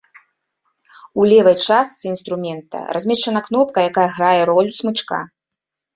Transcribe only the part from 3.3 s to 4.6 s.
кнопка, якая грае